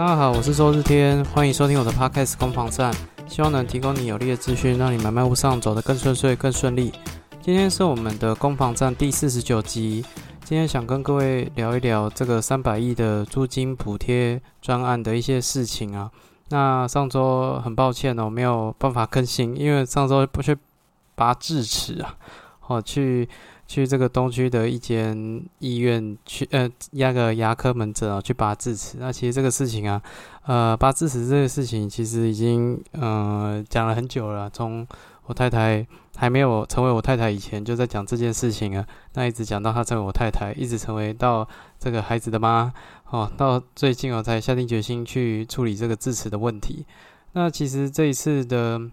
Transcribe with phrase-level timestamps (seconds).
[0.00, 2.90] 大家好，我是周日天，欢迎收听我的 Podcast 攻防战，
[3.28, 6.90] 希望能提供你有力的资讯，让你买卖路上走得更顺遂、更顺利。
[7.42, 10.02] 今天是我们的攻防战第四十九集，
[10.42, 16.10] 今天想跟各位聊一聊这个三百亿的租金补贴专案的一些事情啊。
[16.48, 20.56] 那上周很抱歉哦，没有办法更新，因为上周不去
[21.14, 22.14] 拔智齿啊，
[22.68, 23.28] 哦去。
[23.70, 28.96] 去这个东区的一间医院去，呃，压个牙科门诊啊，去拔智齿。
[28.98, 30.02] 那其实这个事情啊，
[30.42, 34.50] 呃，拔智齿这个事情其实已经，呃，讲了很久了。
[34.50, 34.84] 从
[35.26, 38.84] 我太太还没有成为我太太以前，就在讲这件事情啊。
[39.14, 41.46] 那一直讲到她成为我太太，一直成为到
[41.78, 42.72] 这个孩子的妈，
[43.10, 46.84] 哦，到最近我才下定决心去处理这个智齿的问题。
[47.34, 48.90] 那其实这一次的。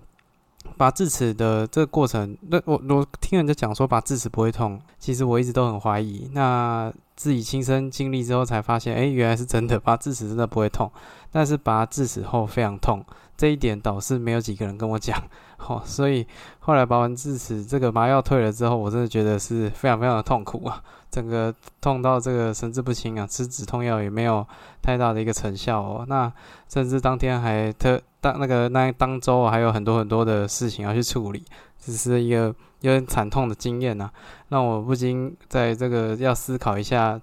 [0.75, 6.29] 拔智齿的这个过程，那我我听人家讲说拔智齿不会痛，其实我一直都很怀疑。
[6.33, 10.91] 那自己亲身经历之后才发现，哎，原来是真的，拔智齿真的不会痛，
[11.31, 13.03] 但是拔智齿后非常痛。
[13.35, 15.15] 这一点倒是没有几个人跟我讲，
[15.67, 16.25] 哦，所以
[16.59, 24.45] 后来拔完智齿，这个麻药退了之后，我真的觉得是非常非常的痛苦啊，整个痛到这个神志不清啊，吃止痛药也没有
[24.81, 26.05] 太大的一个成效哦。
[26.07, 26.31] 那
[26.67, 31.43] 甚至当天还特当那个那当周还有很多很多的事情要去处理，
[31.79, 34.09] 只是一个有点惨痛的经验呐，
[34.49, 37.19] 让我不禁在这个要思考一下，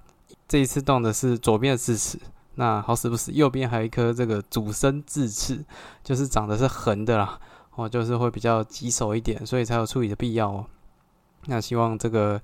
[0.49, 2.19] 这一次动的是左边的智齿。
[2.57, 5.65] 那好死不死，右边还有一颗这个主生智齿，
[6.05, 7.37] 就是长得是横的啦，
[7.75, 10.65] 哦，就是会比较棘手一点，所以才有处理的必要哦。
[11.47, 12.41] 那希望这个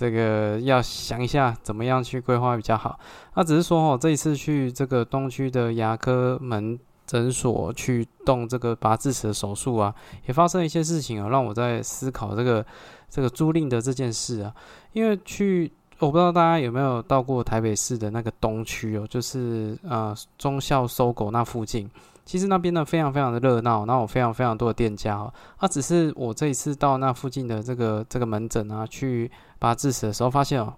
[0.00, 2.98] 这个要想一下，怎么样去规划比较好。
[3.34, 9.94] 那只是说哦，这一次去这个东区的牙科门诊所去动这个拔智齿的手术啊，
[10.26, 12.64] 也发生一些事情啊，让我在思考这个
[13.10, 14.54] 这个租赁的这件事啊，
[14.94, 15.70] 因为去。
[16.00, 21.86] 我不知道大家有没有到过台北市的那个东区哦，就是呃中校搜狗那附近，
[22.30, 25.34] 其实那边呢非常非常的热闹，然后有非常非常多的店家哦。
[25.56, 30.72] 啊，只是我这一次到那附近的这个这个门诊啊，去拔智齿的时候，发现哦，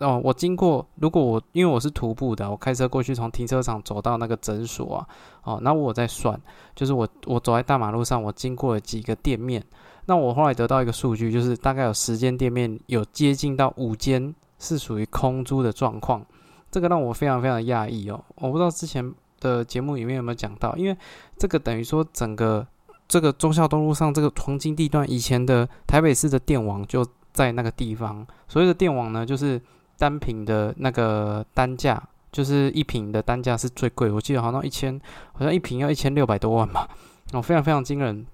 [0.00, 5.08] 哦，我经过，如果我因为我是徒步的，我开车过去，从停车场走到那个诊所啊，
[5.44, 6.38] 哦，那我在算，
[6.76, 9.64] 就是我我走在大马路上，我经过了几个店面，
[10.04, 14.34] 那我后来得到一个数据，就是大概有十间店面，有接近到五间。
[14.56, 16.24] 是属于空租的状况，
[16.70, 18.24] 这个让我非常非常的讶异哦。
[18.36, 19.12] 我不知道之前
[19.48, 20.96] 的节目里面有没有讲到，因为
[21.38, 22.66] 这个等于说整个
[23.06, 28.26] 这个忠孝东路上这个黄金地段，以前的台北市的电网就在那个地方。
[28.48, 29.60] 所谓的电网呢，就是
[29.98, 34.98] 单品的那个单价，就是一瓶的单价是最贵，我记得好像一千，
[35.34, 36.88] 好像一瓶要一千六百多万吧，
[37.32, 38.26] 哦，非常非常惊人，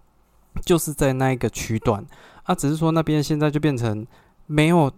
[0.64, 2.06] 就是在那一个区段
[2.44, 4.06] 啊，只是说那边现在就变成
[4.46, 4.90] 没有。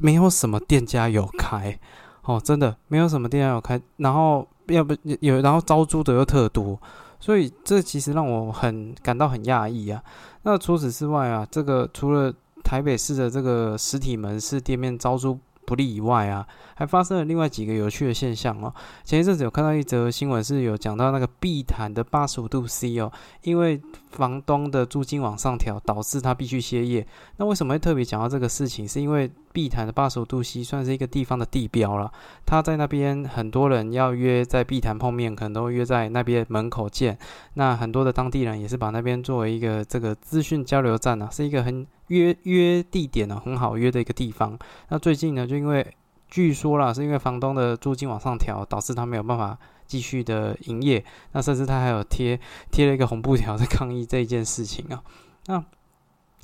[0.00, 1.76] 没有什么店家有开
[2.22, 3.80] 哦，真的没有什么店家有开。
[3.96, 6.80] 然后要不有，然后招租的又特多，
[7.20, 10.02] 所以这其实让我很感到很讶异啊。
[10.42, 15.38] 那除此之外啊，这个除了台北市的这个实体门市店面招租。
[15.68, 18.72] 不利以外啊，还发生了另外几个有趣的现象哦。
[19.04, 23.12] 前一阵子有看到一则新闻，是有讲到那个碧潭的八十五度 C 哦，
[23.42, 23.78] 因为
[24.10, 27.06] 房东的租金往上调，导致他必须歇业。
[27.36, 28.86] 那为什么会特别讲到这个事情？
[28.86, 32.10] 是因为碧潭的八十五度 C 算是一个地方的地标了，
[32.46, 37.18] 他在那边很多人要约在碧潭碰面，可能都约在那边门口见。
[37.54, 41.86] 那很多的当地人也是把那边作为一个这个资讯交流站呢，是一个很。
[42.08, 44.58] 约约地点呢，很好约的一个地方。
[44.88, 45.86] 那最近呢，就因为
[46.26, 49.58] 据说啦，是因为房东的租金往上调，导致他没有办法
[49.88, 51.04] 继续的营业。
[51.32, 52.38] 那甚至他还有贴
[52.70, 55.02] 贴了一个红布条在抗议这一件事情啊。
[55.46, 55.64] 那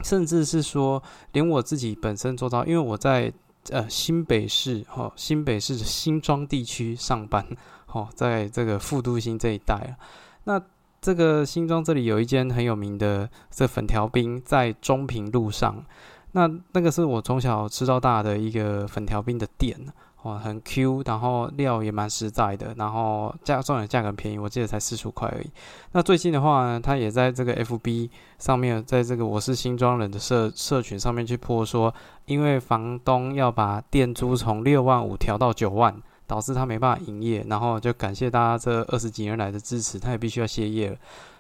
[0.03, 1.01] 甚至是说，
[1.31, 3.33] 连我自己本身做到，因为我在
[3.71, 7.47] 呃新北市哦，新北市新庄地区上班
[7.93, 9.95] 哦，在这个富都新这一带啊，
[10.43, 10.61] 那。
[11.05, 15.85] 这个新庄这里有一间很有名的这粉条冰，在中平路上。
[16.33, 19.79] 那那个是我从小吃到大的一个粉条冰的店，
[20.25, 25.51] 哇，很 Q，然后料也蛮实在的，然后价重点价格便宜，我记得才四十五块而已。
[25.93, 31.95] 那最近的话呢，他也在这个 FB 上面，在这个我是新庄人的社社群上面去泼说，
[32.27, 35.95] 因为房东要把店租从六万五调到九万。
[36.27, 40.97] 导致他没办法营业，然后就感谢大家这二十几年来的支持，他也必须要歇业了。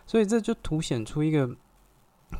[0.06, 1.48] 所以这就凸显出一个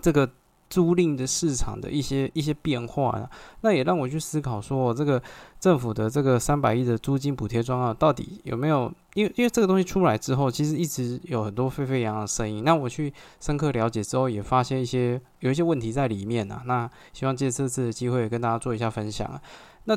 [0.02, 0.29] 这个
[0.69, 3.28] 租赁的市场的一些一些变化了。
[3.61, 5.22] 那也让我去思考说，这个
[5.61, 8.93] 政府的这个三百亿的租金补贴专案到底有没有？
[9.14, 12.64] 因为因为这个东西出来之后，其实一直有很多沸沸扬扬的声音。
[12.64, 16.62] 那我去深刻了解之后，也发现一些有一些问题在里面啊。
[16.66, 19.40] 那希望借这次的机会跟大家做一下分享啊。
[19.84, 19.96] 那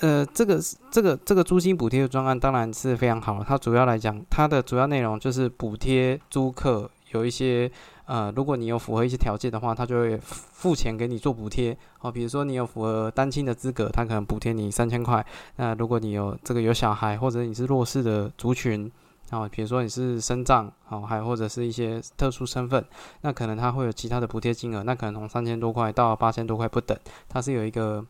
[0.00, 0.60] 呃，这个
[0.90, 3.44] 这个这个租金补贴的专案当然是非常好。
[3.46, 7.70] 它主要来讲，它的主要内容就是补贴租客有一些
[8.06, 11.76] 呃，如果你有符合一些条件的话，他就会付钱给你做补贴。
[12.00, 15.24] 哦，比如说你有符合单亲的资格，他可能补贴你三千块。
[15.56, 18.90] 那如果你有这个有小孩，或者你是弱势的族群，
[19.30, 22.84] 啊，比如说你是身障，哦，还或者是一些特殊身份，
[23.20, 28.04] 那可能他会有其他的补贴金额，那可能从三千多块到八千多块不等，它是有一个。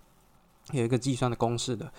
[0.70, 1.92] 有一个计算的公式的，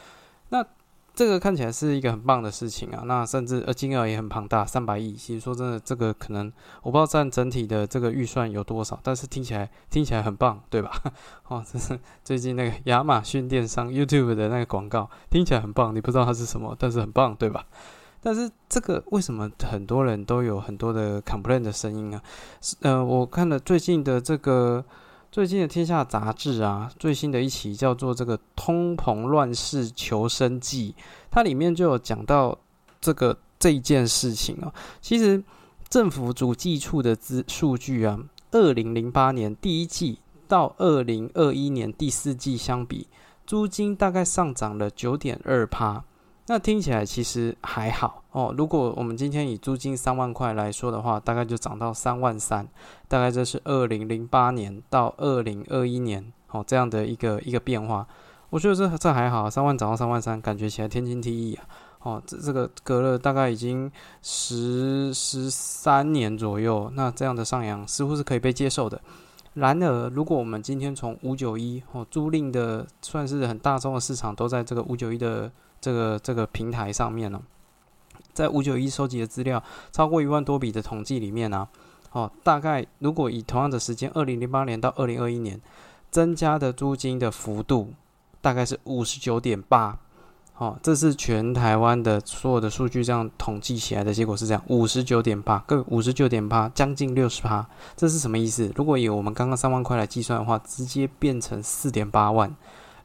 [0.47, 0.65] 那
[1.13, 3.03] 这个看起来是一个很棒的事情啊。
[3.05, 5.13] 那甚至呃金额也很庞大，三百亿。
[5.13, 6.51] 其实说真的，这个可能
[6.81, 10.91] 我不知道占整体的这个预算有多少，但是听起来听起来很棒，对吧？
[11.47, 15.95] 哦，这是最近那个亚马逊电商 YouTube 的那个广告，听起来很棒。
[15.95, 17.65] 你不知道它是什么，但是很棒，对吧？
[18.21, 22.21] 但是这个为什么很多人都有很多的 complain 的声音啊？
[22.61, 24.83] 是呃，我看了最近的这个。
[25.33, 30.93] 最近的《天下》杂志啊，最新的一期叫做《这个通膨乱世求生记》，
[31.31, 32.55] 它里面就有讲到
[33.01, 34.71] 这个这一件事情啊。
[35.01, 35.43] 其实
[35.89, 38.19] 政府主计处的资数据啊，
[38.51, 43.07] 二零零八年第一季到二零二一年第四季相比，
[43.47, 46.05] 租金大概上涨了九点二趴。
[46.45, 48.53] 那听起来其实还好哦。
[48.57, 52.67] 如果我们今天以租金三万块来说的话，大概就涨到三万三，
[53.07, 58.05] 大概这是二零零八年到二零二一年哦这样的一个一个变化。
[58.49, 61.65] 我觉得这这还好，三万涨到三万三，感觉起来天经地义啊。
[62.01, 63.89] 哦，这这个隔了大概已经
[64.21, 69.01] 十十三年左右，那这样的上扬似乎是可以被接受的。
[69.53, 75.51] 然而，如果我们今天从五九一哦租赁的算是很大众的市场，都在这个五九一的。
[75.83, 77.41] 这个这个平台上面呢，
[78.33, 81.67] 在五九一收集的资料超过一万多笔的统计里面呢，
[82.11, 85.59] 哦，大概如果以同样的时间，二零零八年到二零二一年，
[86.11, 87.93] 增加的租金的幅度
[88.41, 89.97] 大概是五十九点八，
[90.57, 97.65] 哦，这是全台湾的所有的数据这样统计起来的结果是这样，五十九点八，各五十九点八，将近六十趴，
[97.95, 98.71] 这是什么意思？
[98.75, 102.55] 如果以我们刚刚三万块来计算的话，直接变成四点八万。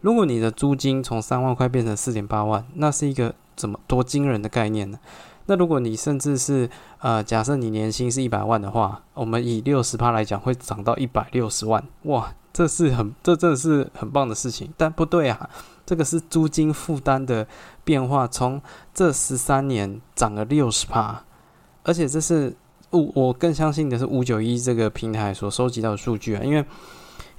[0.01, 4.99] 如果你的租金从三万块变成四点八万，那是一个怎么多惊人的概念呢？
[5.47, 6.71] 那如果你甚至是
[7.01, 14.73] 呃，假设你年薪是一百万的话，我们以六十趴来讲，会涨到一百六十万，哇，这是很这真的是很棒的事情。
[14.77, 15.51] 但不对啊，
[15.85, 17.47] 这个是租金负担的
[17.83, 18.61] 变化，从
[18.95, 21.25] 这十三年涨了六十趴，
[21.83, 22.55] 而且这是
[22.93, 26.65] 五，我更相信的是五九一这个平台所收集到的数据啊，因为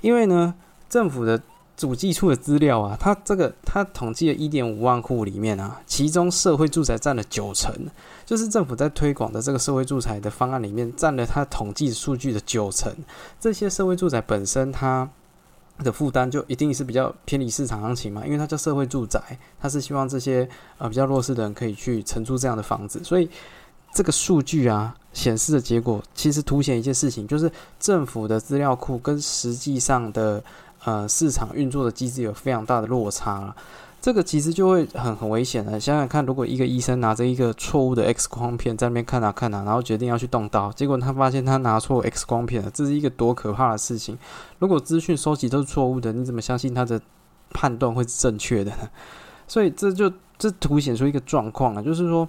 [0.01, 0.54] 因为呢，
[0.89, 1.39] 政府的。
[1.80, 7.74] 主计处的资料啊，它这个它统计了一点五万户里面啊，其中社会住宅占了九成，
[8.26, 12.94] 就是政府在推广的这个社会住宅的方案里面占了它统计数据的九成。
[13.40, 15.10] 这些社会住宅本身它
[15.78, 20.50] 的负担就一定是比较偏离市场行情嘛，因为它叫社会住宅，它是希望这些
[20.80, 23.30] 呃比较弱势的人可以去承租这样的房子，所以
[23.94, 27.50] 这个数据啊显示的结果，其实凸显一件事情，就是
[27.80, 30.44] 政府的资料库跟实际上的。
[30.86, 33.54] 呃，市场运作的机制有非常大的落差，
[34.02, 35.80] 这个其实就会很很危险的。
[35.80, 44.18] 想想看，如果一个医生拿着一个错误的 X 光片在那边看啊看啊，然后决定要去动刀，结果他发现他拿错 X 光片了，这是一个多可怕的事情。
[44.60, 47.01] 如果资讯收集都是错误的，你怎么相信他的
[47.51, 48.89] 判断会是正确的呢？
[49.48, 52.27] 所以这就这凸显出一个状况啊，就是说。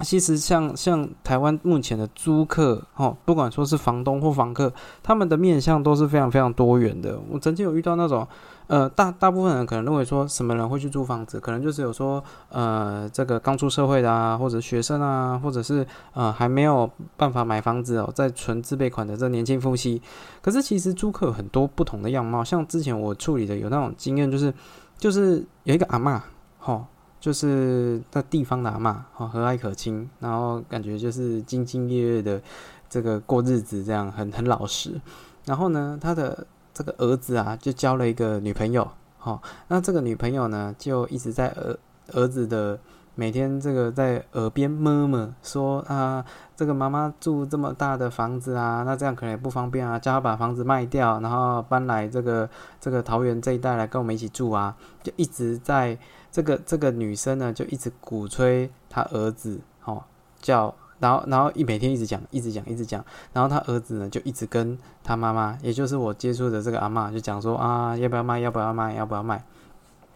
[0.00, 7.18] 其实像像台湾目前的租客，哦，不管说是房东或房客，他们的面相都是非常非常多元的。
[7.28, 8.26] 我曾经有遇到那种，
[8.68, 20.00] 呃，大大部分人可能认为说什么人会去租房子，可能就是有说，呃，这个刚出社会的啊，或者学生啊，或者是呃还没有办法买房子哦，在存自备款的这年轻夫妻。
[20.40, 24.54] 可是其实租客有很多不同的样貌，像之前我处理的有那种经验，就是
[24.96, 26.20] 就是有一个阿嬷，
[26.58, 26.84] 吼。
[27.20, 32.40] 就是在地方的阿妈，哦，和蔼可亲，然后感觉就是兢兢业业的
[32.88, 35.00] 这个过日子，这样很很老实。
[35.44, 41.76] 然后呢，他的这个儿子啊，就交了一个女朋友，好，那这个女朋友呢，就一直在儿
[42.12, 42.78] 儿子的
[43.16, 52.48] 每天这个在耳边摸摸说啊，这个妈妈住这么大的房子啊，那这样可能也不方便啊，叫他把房子卖掉，然后搬来这个
[52.80, 55.98] 这个桃园这一带来跟我们一起住啊，就一直在。
[56.30, 60.02] 这个这个女生呢，就一直鼓吹她儿子，哦，
[60.40, 69.42] 叫，然后然后一每天一直讲，一直讲，一直讲，然后她儿子呢，就一直跟她妈妈，也就是我接触的这个阿妈，就讲说啊，要不要卖，要不要卖，要不要卖？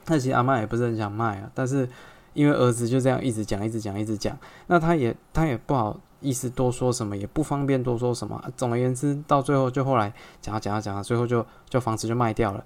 [0.07, 1.89] 那其实阿妈也不是很想卖啊，但是
[2.35, 8.43] 因为儿子就这样一直讲，一直讲，一直讲，那他也他也不好意思多说什么，也不方便多说什么。
[8.57, 12.65] 总而言之，到最后就后来讲啊讲啊讲啊，最后就就房子就卖掉了。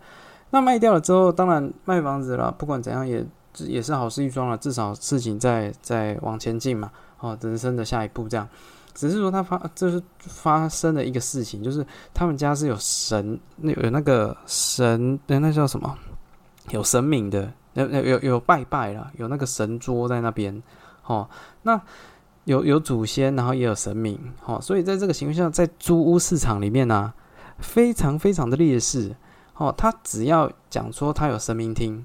[0.50, 3.26] 那卖掉了之后，当然卖房子了，不管怎样也
[3.64, 6.90] 也是好事一桩了，至少事情在在往前进嘛。
[7.18, 8.46] 哦，人生的下一步这样，
[8.92, 15.96] 只是说他发就是发生了一个事情，就是他们家是有神，那有那个神，那那叫什么？
[16.70, 20.62] 有神明的，有有有拜拜了，有那个神桌在那边。
[21.06, 21.26] 哦，
[21.62, 21.80] 那
[22.44, 24.20] 有有祖先，然后也有神明。
[24.44, 27.14] 哦，所以在这个情况下，在租屋市场里面呢，
[27.60, 29.16] 非常非常的劣势。
[29.54, 32.04] 哦，他只要讲说他有神明厅。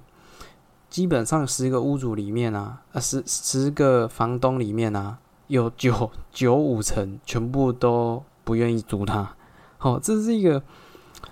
[0.92, 5.18] 基本上十个屋主里面啊，呃十十个房东里面啊，
[5.48, 9.34] 有九 九五成全部都不愿意租它。
[9.78, 10.62] 好，这是一个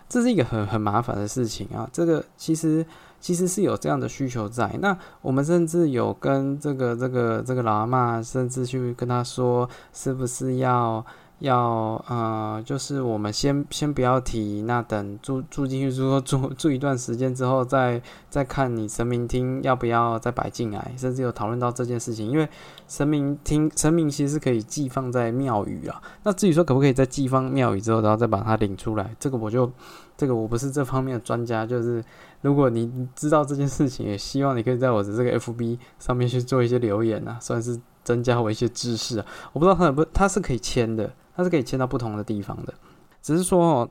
[0.07, 1.87] 这是一个很很麻烦的事情啊。
[1.91, 2.85] 这个其实
[3.19, 4.75] 其实是有这样的需求在。
[4.81, 11.05] 那我们甚至有跟这个这个这个老阿妈，甚至去跟他说，是不是要。
[11.39, 22.29] 要呃，就是我们先先不要提，那等住住进去，之后住住一段时间之后，再再看你神明厅要不要再摆进来，甚至有讨论到这件事情。
[22.29, 22.47] 因为
[22.89, 26.01] 神明厅神明其实是可以寄放在庙宇啊。
[26.23, 29.71] 那至于说可不可以在寄放庙宇之后，然后再把它领出来，这个我就
[30.17, 31.65] 这个我不是这方面的专家。
[31.65, 32.03] 就是
[32.41, 39.25] 如果你知道这件事情，也希望你可以在我的这个 FB 上面去做一些留言啊，算是增加我一些知识啊。
[39.53, 41.09] 我不知道他不他是可以签的。
[41.39, 42.73] 他是可以迁到不同的地方的，
[43.21, 43.89] 只是说，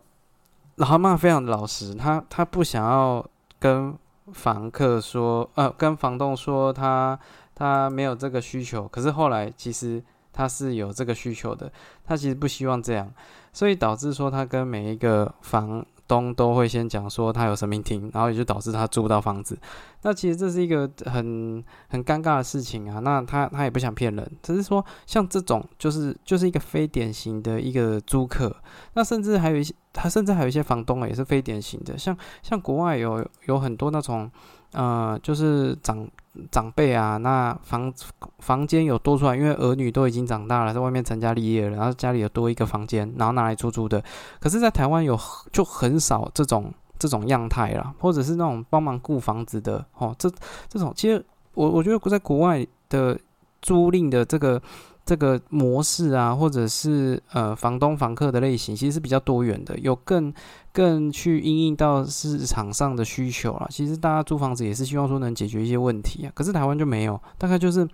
[0.75, 3.25] 老阿妈非常老实，他他不想要
[3.59, 3.97] 跟
[4.35, 7.19] 房客说，呃，跟房东说他
[7.55, 11.73] 他没有这个需求，可是后来其实他是有这个需求的，
[12.05, 13.11] 他其实不希望这样，
[13.51, 15.87] 所以导致说他跟每一个房。
[16.09, 19.57] 东都会先讲说他有神明厅，然后也就导致他租不到房子。
[20.03, 22.99] 那其实这是一个很很尴尬的事情啊。
[23.01, 28.57] 那他他也不想骗人，只是说像这种就是就是一个非典型的一个租客。
[28.95, 31.99] 那甚至还有一些，他甚至还有一些房东啊，也是非典型的。
[31.99, 34.31] 像像国外有有很多那种
[34.73, 36.09] 呃，就是长。
[36.53, 37.93] 长辈啊，那房
[38.39, 44.01] 房间有多出来，因为儿女都已经长大了，在外面成家立业了，然后家里有多一个房间，然后拿来出租的。
[44.39, 45.19] 可是，在台湾有
[45.51, 50.31] 就很少这种这种样态啦，或者是那种帮忙顾房子的哦，这
[50.69, 53.19] 这种其实我我觉得在国外的
[53.61, 54.63] 租赁的这个。
[55.09, 60.31] 这个模式啊，或者是呃房东房客的类型，其实是比较多元的，有更
[60.71, 63.67] 更去应应到市场上的需求啊。
[63.71, 67.89] 其实大家租房子也是希望说能解决一些问题啊，可是台湾就没有，大概就是。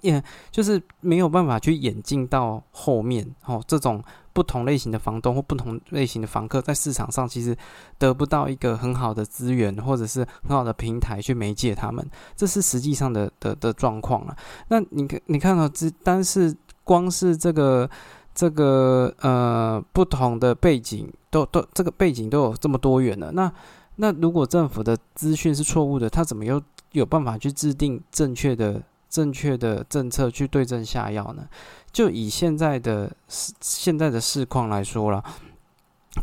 [0.00, 4.02] 也就是没有办法去演进到后面哦，这种
[4.34, 7.56] 不同类型的房东或不同类型的房客在市场上其实
[7.96, 12.04] 得不到一个很好的资源或者是很好的平台去媒介他们，
[12.36, 14.36] 这是实际上的的的状况了。
[14.68, 17.88] 那你看，你看到这，但是光是这个
[18.34, 23.30] 这个呃不同的背景都都这个背景都有这么多元了。
[23.32, 23.50] 那
[23.96, 26.60] 那如果政府的资讯是错误的，他怎么又
[26.90, 28.82] 有办法去制定正确的？
[29.14, 31.46] 正确的政策去对症下药呢？
[31.94, 35.22] 就以现在的现在的市况来说了，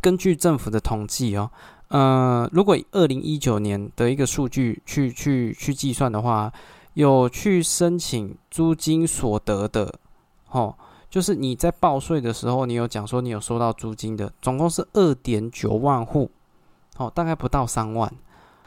[0.01, 1.49] 根据政府的统计哦，
[1.87, 6.51] 呃，如果二零一九年的一个数据去去去计算的话，
[6.95, 9.95] 有去申请租金所得的，
[10.49, 10.75] 哦，
[11.09, 16.29] 就是你在报税的时候，你有讲说你有收到租金的，总共是二点九万户，
[16.97, 18.13] 哦，大概不到三万。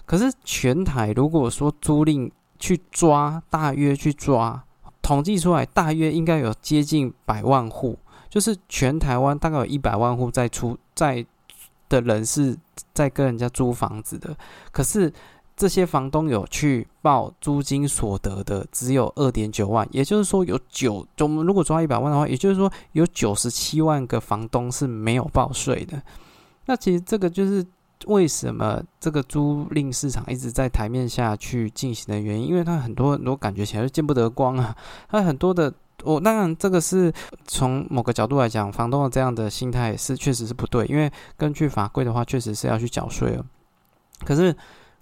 [0.06, 4.64] 可是全台如果说租赁，去抓，大约去抓，
[5.04, 7.98] 统计出来大约应该有接近百万户，
[8.30, 11.24] 就是全台湾大概有一百万户在出在
[11.90, 12.56] 的人是
[12.94, 14.34] 在跟人家租房子的，
[14.72, 15.12] 可是
[15.54, 26.02] 这些房东有去报租金所得的只有二点九万，也就是说有九，我们如果抓一百万的话，也就是说有九十七万个房东是没有报税的，
[26.64, 27.64] 那其实这个就是。
[28.06, 32.48] 为什么这个租赁市场一直在台面下去进行的原因？
[32.48, 34.76] 因为它很多很多感觉起来就见不得光啊！
[35.08, 37.12] 它很多的，我当然这个是
[37.46, 43.44] 从某个角度来讲，房东的这样的心态是确实是不对，因为根据法规的话，确实是要去缴税了。
[44.24, 44.54] 可是，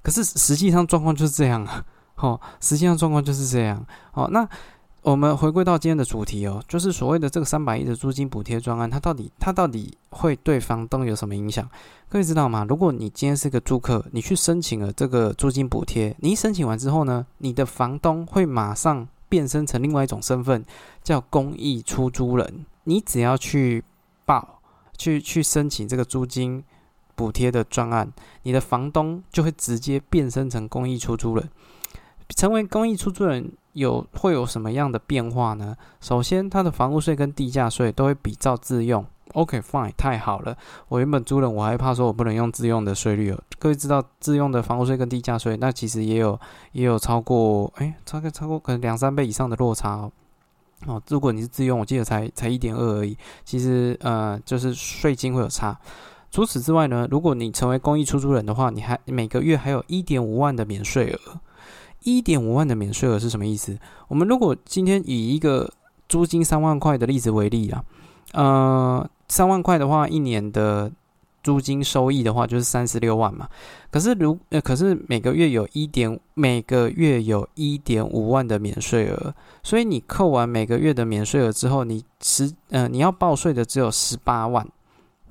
[0.02, 1.85] 可是实际上状况就是这样啊！
[2.16, 3.85] 哦，实际上状况就是这样。
[4.12, 4.49] 哦，那。
[5.02, 11.68] 我们回归到今天的主题哦，就是所谓的这个三百亿的租金补贴专案，它到底它到底会对房东有什么影响？
[12.09, 12.64] 各位知道吗？
[12.68, 20.64] 如果你今天是个租客，你去申请了这个租金补贴，你一申请完之后呢，你的房东会马上变身成另外一种身份，
[21.02, 22.64] 叫公益出租人。
[22.85, 23.82] 你只要去
[24.25, 24.61] 报，
[24.97, 26.62] 去去申请这个租金
[27.16, 28.12] 补贴的专案，
[28.44, 31.49] 你的房东就会直接变身成公益出租人，
[32.37, 33.50] 成为公益出租人。
[33.73, 35.76] 有会有什么样的变化呢？
[36.00, 40.57] 首先，它的房屋税跟地价税都会比照自用 OK fine，太好了。
[40.88, 43.43] 我原本租人，我还怕说我不能用自用的税率哦。
[43.59, 46.38] 各位知道自用的房屋税跟地价税，那其实也有
[46.73, 50.12] 也有超过哎，超过超过可能两三倍以上的落差哦。
[50.87, 53.17] 哦，如果你是自用，我记得才才一点二而已。
[53.45, 55.79] 其实呃，就是税金会有差。
[56.31, 61.41] 除此之外呢，如果你成为公益出租人的话，你还每个月还有一点五万的免税额。
[62.04, 63.78] 一点五万的免税额是什么意思？
[64.09, 65.73] 我们如果今天以一个
[66.09, 67.85] 租金三万块的例子为例啊，
[68.32, 69.11] 呃。
[69.28, 70.92] 三万块的话，一年的
[71.42, 73.49] 租金收益的话就是三十六万嘛。
[73.90, 84.68] 可是如呃，可是每个月有一点，每个月有一点五万的免税额，所以你扣完每个月的免税额之后，你十呃你要报税的只有十八万。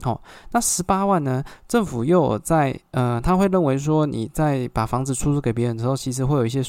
[0.02, 1.44] 好，那十八万呢？
[1.68, 6.62] 政府又在呃，他会认为说你在把房子出租给别人的时候，其实会有一些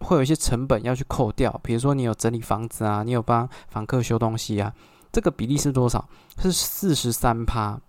[0.00, 4.72] 会有一些成本要去扣掉，比如说你有整理房子啊，你有帮房客修东西啊。
[5.10, 6.06] 这个比例是多少？
[6.38, 7.80] 是四十三趴。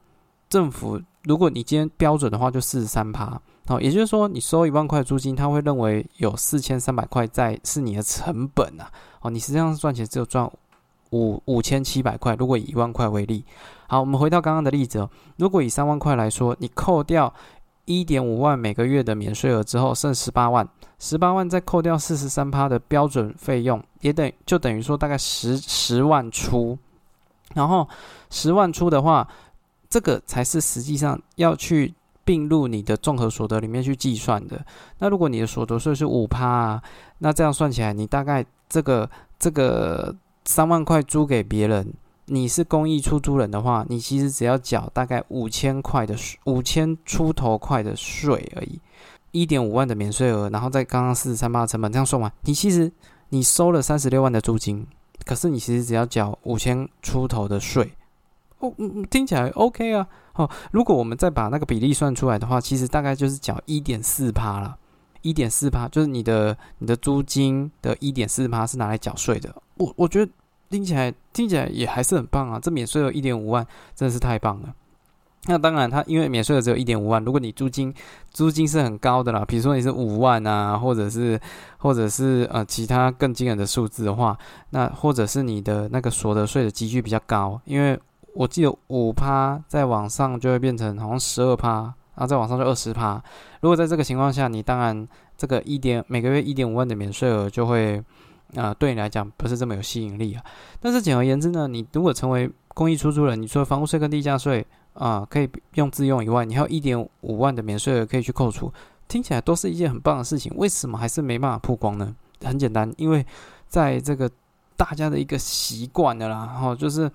[0.50, 3.39] 政府如果你今天标准的话，就四十三趴。
[3.68, 8.89] 好，也就是说，你收一万块租金，他会认为有四千三百块在是你的成本啊。
[9.22, 10.50] 哦，你实际上赚钱只有赚
[11.12, 12.34] 五五千七百块。
[12.36, 13.46] 如果以一万块为例，
[13.89, 15.10] 好，我们回到刚刚的例子哦。
[15.38, 17.34] 如果以三万块来说，你扣掉
[17.86, 20.67] 一点五万每个月的免税额之后，剩十八万。
[21.00, 26.77] 十八万再扣掉四十三趴的标准费用，也等就等于说大概十十万出。
[27.55, 27.88] 然后
[28.29, 29.27] 十万出的话，
[29.89, 31.91] 这个才是实际上要去
[32.24, 34.63] 并入你的综合所得里面去计算的。
[35.00, 36.84] 那如果你的所得税是五趴啊，
[37.17, 40.15] 那这样算起来，你大概这个这个
[40.46, 41.91] 三万块租给别人，
[42.29, 48.79] 你是公益出租人的话，你其实只要缴大概五千块的税，五千出头块的税而已，
[49.31, 52.91] 一点五万的免税额，然后再刚刚四十三八的成本，这样算完，你其实
[53.29, 54.88] 你收了三十六万的租金。
[55.25, 57.93] 可是你其实只要缴五千出头的税，
[58.59, 60.07] 哦，嗯，听起来 OK 啊。
[60.36, 64.77] 哦，如果我们再把那个比例算出来的话，其实大概就是缴一点四趴了。
[65.21, 69.53] 一点四趴就是你的你的租金的一点四趴是拿来缴税的。
[69.75, 70.31] 我我觉得
[70.70, 72.60] 听起来听起来也还是很棒啊。
[72.60, 74.74] 这免税额一点五万真的是太棒了。
[75.46, 77.94] 那当然，它因为免税额只有一点五万，如果你租金
[78.29, 81.40] 租金是很高的啦，比如说你是五万啊，或者是
[81.77, 84.38] 或者是呃其他更惊人的数字的话，
[84.72, 87.98] 那或者是你的那个所得税的积聚比较高，因为
[88.34, 93.24] 我记得五趴在网上就会变成好像十二趴，然后在网上就二十趴。
[93.62, 98.03] 如果在这个情况下，你当然这个一点每个月一点五万的免税额就会
[98.55, 100.44] 啊对你来讲不是这么有吸引力啊。
[100.79, 104.66] 但是简而言之呢，你如果成为公益出租人，你除了房屋税跟地价税。
[104.94, 108.74] 啊，可以用自用以外，你还有一点五万的免税额可以去扣除，
[109.07, 110.51] 听起来都是一件很棒的事情。
[110.57, 112.14] 为什么还是没办法曝光呢？
[112.44, 113.25] 很简单，因为
[113.66, 114.29] 在这个
[114.75, 117.09] 大家的一个习惯的啦，哈，就是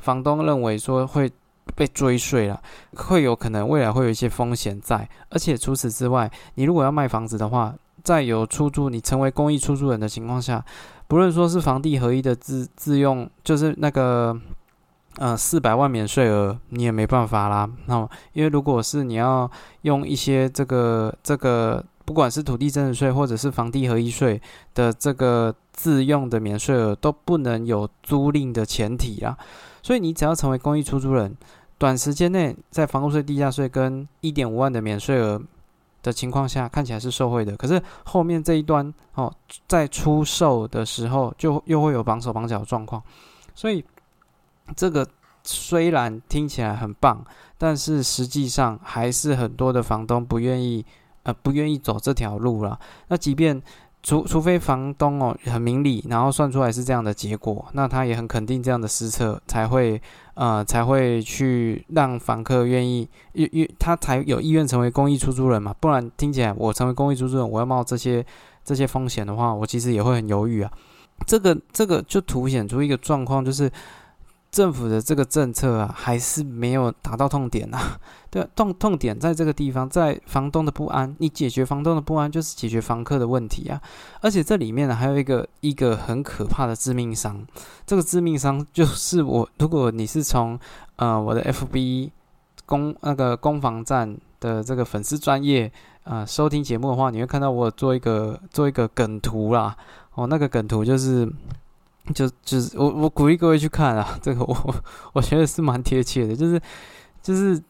[0.00, 1.30] 房东认为说会
[1.74, 2.60] 被追税了，
[2.94, 5.08] 会有可能未来会有一些风险在。
[5.30, 10.64] 而且除此之外，你如果要卖房子的话，在有出租，你成为公益出租人的情况下，
[11.08, 14.38] 不论说是房地合一的自自用，就是那个。
[15.18, 17.68] 呃，四百万免税额你也没办法啦。
[17.86, 19.50] 那因为如果是你要
[19.82, 24.40] 用一些这个这个，不管是土地增值税或者是房地合一税
[24.72, 29.36] 的这个自用的免税额，都不能有租赁的前提啊。
[29.82, 31.36] 所以你只要成为公益出租人，
[31.76, 35.42] 短时间内在房屋税、地价税跟一点五万的免税额
[36.02, 37.56] 的情况下，看起来是受贿的。
[37.56, 39.32] 可是后面这一端哦，
[39.66, 43.02] 在出售的时候就又会有绑手绑脚的状况，
[43.54, 43.84] 所以。
[44.76, 45.04] 这个
[45.42, 47.24] 虽然听起来很棒，
[47.58, 50.86] 但是实际上还是很多的房东不愿意，
[51.24, 52.78] 呃，不愿意走这条路了。
[53.08, 53.60] 那即便
[54.00, 60.00] 除除非房东哦很明理，然后算出来是这样的结果，那他也很肯定这样的施策才会，
[60.40, 65.74] 呃，才会去让房客愿意，因因他才有意愿成为公益出租人嘛。
[65.78, 68.24] 不然听起来我成为公益出租人，我要冒这些
[68.64, 70.72] 这些风险的话，我其实也会很犹豫啊。
[71.26, 73.70] 这个这个就凸显出一个状况，就是。
[74.50, 77.78] 政府的这个政策啊，还是没有达到痛点呐。
[78.30, 81.14] 对，痛痛点在这个地方，在房东的不安。
[81.18, 83.80] 你解决房东的不安，就是解决房客的问题啊。
[84.20, 87.46] 而且这里面呢，还有一个一个很可怕的致命伤。
[87.86, 90.58] 这个致命伤就是我，如果你是从
[90.96, 92.10] 呃我的 FB
[92.66, 95.70] 攻那个攻防战的这个粉丝专业
[96.02, 99.76] 啊收听节目的话，你会看到我做一个做一个梗图啦。
[100.14, 101.32] 哦，那个梗图就是。
[102.14, 104.74] 就就是我我鼓励各位去看啊，这个我
[105.12, 106.60] 我觉得是蛮贴切的，就是
[107.22, 107.62] 就是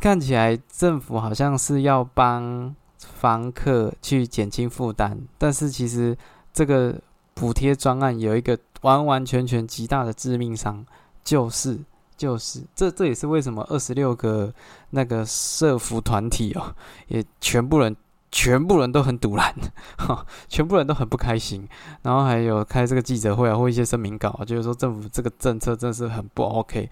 [0.00, 6.16] 看起来政府好像是要帮房客去减轻负担，但是其实
[6.52, 6.94] 这个
[7.34, 10.84] 补贴专案有一个完完全全极大的致命伤，
[11.22, 11.78] 就是
[12.16, 14.52] 就是这这也是为什么二十六个
[14.90, 16.74] 那个社服团体哦，
[17.08, 17.94] 也全部人
[18.32, 19.54] 全部人都很堵拦，
[19.98, 21.68] 哈，全部人都很不开心，
[22.02, 26.90] 然后还有开这个记者会啊，或一些声明稿，就是说政府这个政策真是很不 OK，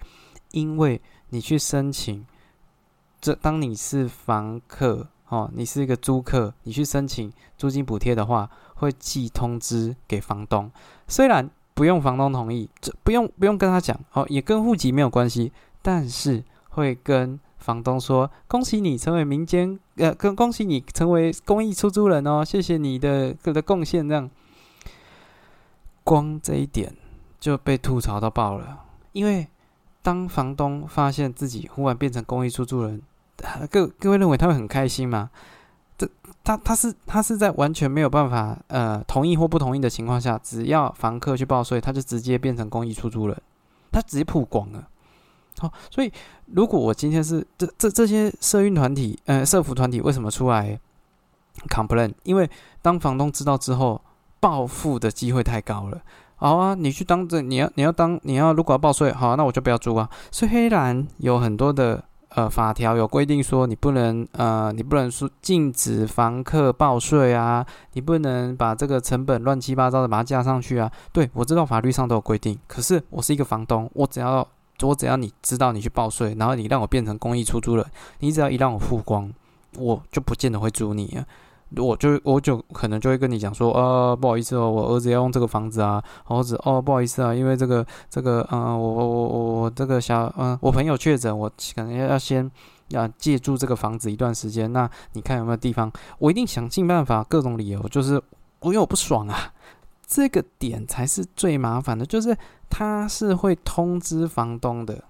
[0.51, 1.01] 因为
[1.31, 2.25] 你去申请，
[3.19, 10.71] 这当你是房客哦，你是一个租客，你去申请租金补贴的话，会寄通知给房东，
[11.07, 11.49] 虽然。
[11.73, 15.51] 不用房东同意，这不用不用跟他讲哦，也跟户籍没有关系，
[15.81, 24.29] 但是会跟房东说：“恭喜你成为民间呃，跟恭喜你成为公益出租人哦，谢谢你的的贡献。”这样，
[26.03, 26.93] 光这一点
[27.39, 28.79] 就被吐槽到爆了。
[29.13, 29.47] 因为
[30.01, 33.01] 当房东发现自己忽然变成公益出租人，
[33.69, 35.29] 各各位认为他会很开心吗？
[36.43, 43.39] 他他是他是在完全没有办法呃同意或不同意的情况下，只要房客去报税，他就直接变成公益出租人，
[43.91, 44.87] 他直接曝光了。
[45.61, 46.11] 好，所以
[46.47, 50.79] 如果我今天是这这这些社运团体呃社服团体为什么出来
[51.69, 52.11] complain？
[52.23, 52.49] 因为
[52.81, 54.01] 当房东知道之后，
[54.39, 56.01] 报复的机会太高了。
[56.35, 60.09] 好啊，你去当这你要你要当你要如果要报税，好，那我就不要租啊。
[60.31, 62.03] 所以黑蓝有很多的。
[62.33, 70.89] 呃，法条有规定说，你不能呃，你不能说禁止房客报税啊，你不能把这个成本乱七八糟的把它加上去啊。
[71.11, 74.47] 对我知道法律上都有规定，可是我是一个房东，我只要
[74.87, 77.85] 我只要你知道你去报税，然后你让我变成公益出租人，
[78.19, 79.31] 你只要一让我曝光，
[79.77, 81.25] 我就不见得会租你啊。
[81.77, 92.51] 我就我就可能就会跟你讲说，呃，不好意思哦，我儿子要用这个房子啊，儿子哦，不好意思啊，因为这个这个，嗯，我我我我我这个小，嗯，我朋友确诊，我可能要先
[92.89, 95.89] 要借住这个房子一段时间，那你看有没有地方？
[96.19, 98.21] 我一定想尽办法，各种理由，就是
[98.59, 99.53] 我因为我不爽啊，
[100.05, 102.37] 这个点才是最麻烦的，就是
[102.71, 105.03] 他是会通知房东的，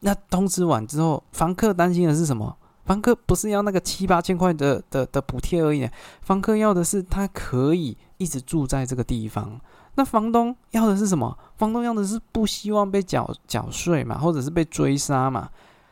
[0.00, 2.56] 那通知完之后，房客担心的是什么？
[2.84, 5.88] 房客不是要那个七八千块的的的补贴而已，
[6.20, 9.58] 房客要的是他可以一直住在这个地方。
[9.94, 11.38] 那房东要的是什么？
[11.56, 15.48] 房东要的是不希望被缴缴税嘛，或者是被追杀嘛？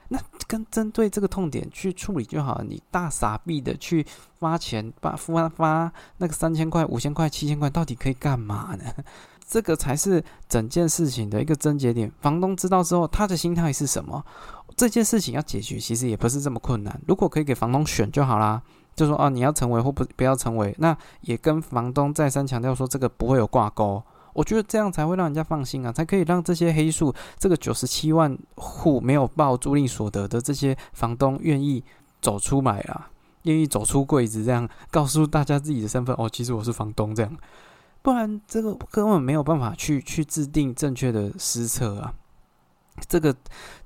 [0.08, 2.64] 那跟针对这个痛点去处理就好了。
[2.64, 4.04] 你大傻逼的去
[4.38, 8.84] 发钱，发发发那个三千块、五千块、七千块，到底可以干嘛呢？
[9.46, 12.10] 这个才是整件事情的一个症结点。
[12.20, 14.24] 房东知道之后，他的心态是什么？
[14.76, 17.00] 这件事情要解决，其实也不是这么困难。
[17.06, 18.62] 如果可以给房东选就好啦，
[18.96, 24.02] 就说哦，你要成为或不不要成为，那也跟房东再三强调说这个不会有挂钩。
[24.32, 31.84] 我觉得这样才会让人家放心啊，才可以让这些黑数这个九十七万户没有报租赁所得的这些房东愿意
[32.22, 33.10] 走出来啊，
[33.42, 37.30] 愿意走出柜子，这样告诉大家自己的身份哦，其实我是房东这样。
[38.02, 42.12] 不然，这个根本没有办法去去制定正确的施策啊！
[43.08, 43.34] 这个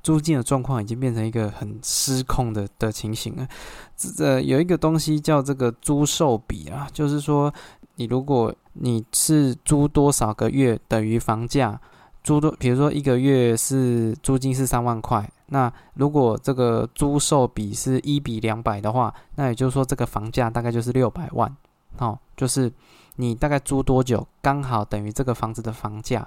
[0.03, 3.47] 租金的状况已经变成一个很失控的的情形了。
[3.95, 7.53] 这有一个东西叫这个租售比啊，就是说，
[7.97, 11.79] 你如果你是租多少个月等于房价，
[12.25, 21.55] 租多，比如说一个月是租金是三万块，那如果这个租售比是一比两百的话，那也就是说这个房价大概就是六百万，
[21.99, 22.73] 哦，就是。
[23.17, 26.27] 你大概租多久，刚好等于这个房子的房价。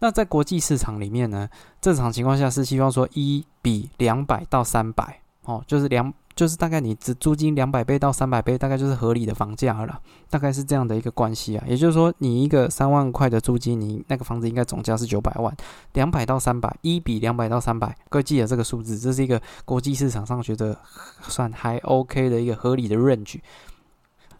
[0.00, 1.48] 那在国际市场里面呢，
[1.80, 11.64] 正常情况下是希望说一比两百到三百，哦，就是两，就是大概你只租金两百倍到三百倍，大概就是合理的房价了，大概是这样的一个关系啊。
[11.66, 15.52] 也就是说，你一个三万块的租金，你那个房子应该总价是九百万，
[15.94, 20.78] 两百到三百，一比两百到三百，各位记得这个数字，这是一个国际市场上觉得
[21.22, 23.40] 算还 OK 的一个合理的 range。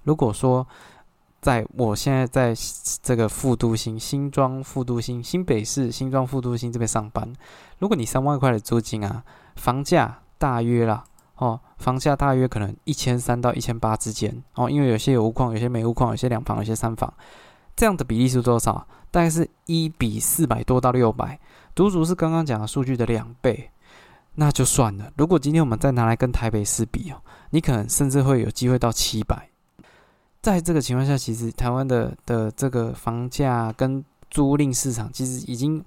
[0.04, 0.64] 如果说
[1.40, 2.54] 在我现在在
[3.02, 7.32] 这个复都新新庄复都新新北市新庄复都新这边上班，
[7.78, 9.22] 如果你三万块的租金啊，
[9.56, 11.04] 房价大约啦
[11.36, 17.12] 哦，房价大约可能一千三到一千八之间哦，因为有些有屋况，有些没屋况，有些两房，有些三房，
[17.76, 18.86] 这样的比例是多少？
[19.10, 21.38] 大概是一比四百多到六百，
[21.76, 23.70] 足足是刚刚讲的数据的两倍，
[24.34, 25.10] 那就算了。
[25.16, 29.48] 如果今天我们再拿来跟台北市比哦，你可能甚至会有机会到七百。
[30.40, 35.84] 在这个情况下，其实台湾的的这个房价跟租赁市场，其实已经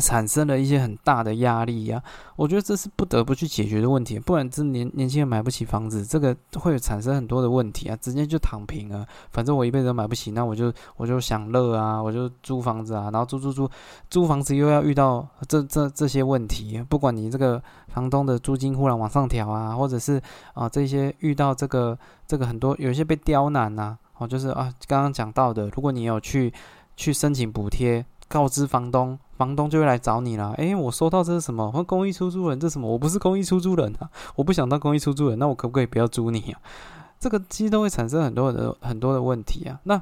[0.00, 2.02] 产生了一些很大的压力呀。
[2.36, 9.06] 我觉得这是不得不去解决的问题，不然这年年轻人买不起房子，这个会产生很多的问题啊，直接就躺平了。
[9.30, 13.70] 反正我一辈子都买不起，那我就我就享乐啊，我就租房子啊，然后租租租
[14.08, 20.20] 租房子又要遇到这这这些问题，不管你这个房东的租金忽然往上调啊，或者是
[20.54, 21.98] 啊这些遇到这个。
[22.24, 26.50] 这个很多有一些被刁难呐，哦，就是啊，刚刚讲到的，如果你有去
[26.96, 30.52] 去申请补贴，告知房东，房东就会来找你了。
[30.52, 31.68] 诶，我收到这是什么？
[31.72, 32.88] 或公益出租人这什么？
[32.88, 36.60] 我不是公益出租人啊，我不想当公益出租人，那我可不可以不要租你啊？
[37.18, 39.80] 这个其实都会产生很多的很多的问题啊。
[39.82, 40.00] 那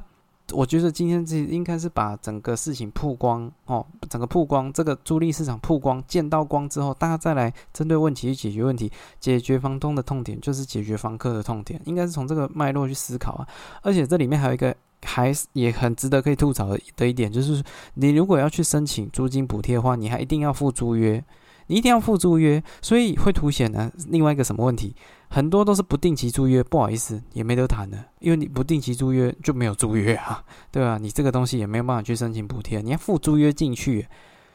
[0.53, 13.47] 我觉得今天这应该是把整个事情曝光哦，整个曝光这个租赁市场曝光见到光之后，大家再来针对问题去解决问题，解决房东的痛点就是解决房客的痛点，应该是从这个脉络去思考啊。
[13.81, 17.63] 而且这里面还有一个还也很值得可以吐槽的一点，就是
[17.95, 21.23] 你如果要去申请租金补贴的话，你还一定要付租约。
[21.67, 24.93] 你一定要付租约，所以会凸显呢另外一个什么问题？
[25.29, 30.97] 很多都是不定期租约，不好意思，也没得谈的，因为你不定期租约就没有租约啊，对吧？
[30.97, 34.05] 你这个东西也没有办法去申请补贴，你要付租约进去，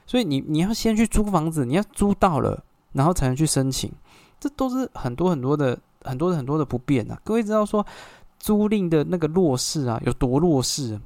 [0.07, 3.91] 所以你你要先去租房子，你要租到了，然后才能去申请，
[4.39, 7.19] 这都是很多很多的很多很多的不便啊。
[7.25, 7.87] 各位知道说
[8.39, 11.01] 租赁的那个弱势啊有多弱势？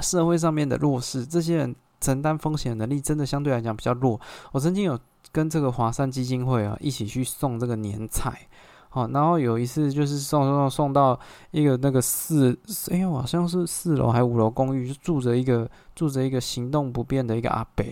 [0.00, 4.20] 社会上面的弱势，这些人承担风险能力真的相对来讲比较弱。
[4.52, 4.98] 我曾经有。
[5.32, 8.36] 跟这个华山基金会啊一起去送这个年菜，
[8.88, 11.16] 好，然后有一次就是送送送送到
[11.52, 12.58] 一个那个四，
[12.90, 17.84] 哎呦，好像是四楼还五楼公寓，就住着一个住着一个行动不便的一个阿伯，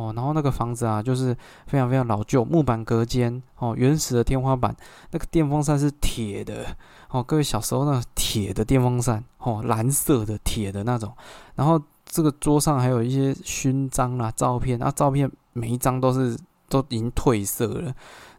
[0.00, 1.36] 哦，然后那个房子啊就是
[1.66, 4.74] 非常非常老旧，木板隔间，哦，原始的天花板，
[5.10, 6.76] 那个电风扇是铁的，
[7.10, 11.12] 哦，各位小时候那铁的电风扇，哦，蓝色的铁的那种，
[11.54, 16.38] 然后这个桌上还有一些勋章啦、照片，啊，照片每一张都是。
[16.70, 17.92] 都已经褪色了，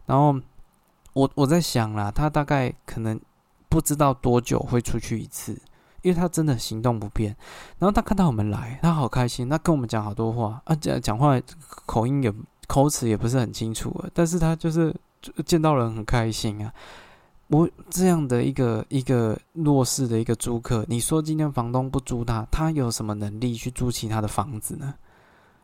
[0.06, 0.34] 然后
[1.12, 3.20] 我我在想啦，他大概可能
[3.68, 5.60] 不知道多久会出去一次，
[6.02, 7.34] 因为他真的行动不便。
[7.78, 11.40] 然后他看到我们来，他好开心，他跟我们讲好多话啊，讲讲话
[11.86, 12.32] 口音也
[12.66, 14.94] 口齿也不是很清楚，但是他就是
[15.46, 16.72] 见到人很开心啊。
[17.48, 24.94] 我这样的一个一个弱势的一个租客，你说今天房东不租他，他有什么能力去租其他的房子呢？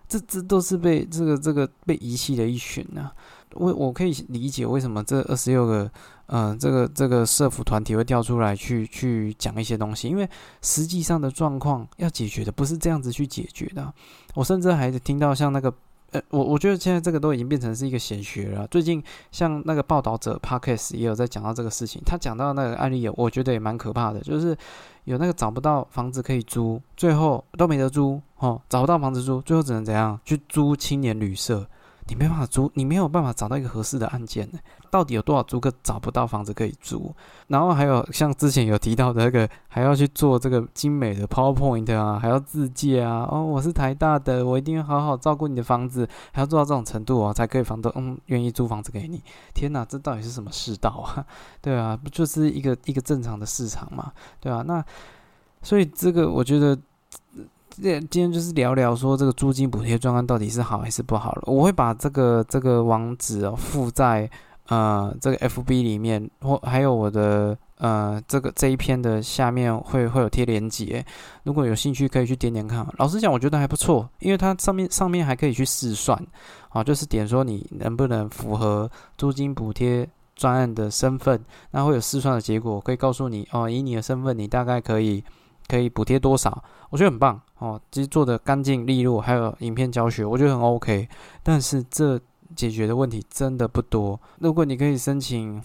[0.07, 3.11] 这这都是被这个这个被遗弃的一群呢。
[3.55, 5.91] 我我可以理解为什么这二十六个
[6.27, 10.29] 嗯这个这个社服团体会跳出来去去讲一些东西，因为
[10.63, 13.93] 实际上的状况要解决的不是这样子去解决的。
[14.35, 15.73] 我甚至还听到像那个。
[16.11, 18.67] 呃，我我觉得现在这个都已经变成是一个显学了。
[18.69, 24.57] 最近像那个报道者 Parkes 也有在讲到这个事情，他讲到那个案例，我觉得也蛮可怕的，就是
[25.05, 31.69] 有那个找不到房子可以租，最后都没得租，哦，找不到房子租，最后只能怎样去租青年旅社。
[32.09, 34.59] 你没办法租，你没有办法找到一个合适的案件呢。
[34.91, 37.15] 到底有多少租客找不到房子可以租？
[37.49, 43.29] 然后还有像之前有提到的那个，还要去做这个精美的 PowerPoint 啊，还要自介啊。
[43.31, 49.23] 哦，我是台大的，我一定要好好照顾你的房子，还要做到这种程度哦，才可以房东嗯愿意租房子给你。
[49.53, 51.27] 天哪，这到底是什么世道啊？
[51.61, 54.13] 对啊，不就是一个一个正常的市场嘛？
[54.41, 54.83] 对啊，那
[55.63, 56.79] 所以这个我觉得。
[57.81, 61.43] 今天就是聊聊说这个租金补贴专案到底是好还是不好了。
[61.47, 64.29] 我会把这个这个网址哦附在
[64.67, 71.05] 呃这个 FB 里面，或还有我的呃这个这一篇的下面会会有贴链接。
[71.45, 72.85] 如果有兴趣可以去点点看。
[72.99, 76.21] 老实讲，我觉得还不错，因为它上面上面还可以去试算，
[76.71, 85.23] 啊，就是点说你能不能符合租金补贴专案的身份，那会有试算的结果，可以告诉你哦，以你的身份，你大概可以。
[85.69, 86.65] 可以补贴多少？
[86.91, 91.09] 我觉得很棒哦，其实做的干净利落，还有影片教学，我觉得很 OK。
[91.43, 92.19] 但是这
[92.57, 94.19] 解决的问题真的不多。
[94.39, 95.63] 如果你可以申请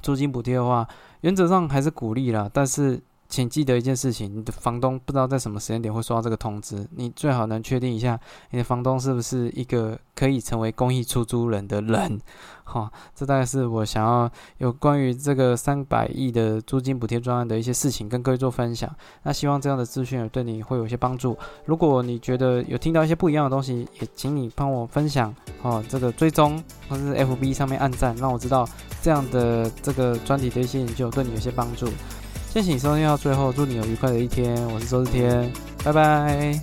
[0.00, 0.88] 租金补贴的话，
[1.22, 3.02] 原则上还是鼓励啦，但是。
[3.28, 8.18] 请记得一件事情：你的房东不知道在什么时间点会收到这个通知，你最好能确定一下
[8.50, 12.18] 你的房东是不是一个可以成为公益出租人的人。
[12.64, 18.94] 哈，这大概是我想要有关于这个三百亿的租金补贴专案的一些事情跟各位做分享。
[19.22, 21.36] 那希望这样的资讯对你会有一些帮助。
[21.64, 28.68] 如果你觉得有听到一些不一样的东西，也请你帮我分享哦，这个追踪或是 FB 上面按赞，让我知道
[29.00, 31.88] 这样的这个专题的一些研究对你有些帮助。
[32.50, 35.52] 谢谢你收听到最后祝你有愉快的一天我是周志天
[35.84, 36.58] 拜拜。